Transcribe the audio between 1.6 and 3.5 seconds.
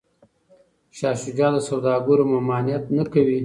سوداګرو ممانعت نه کوي.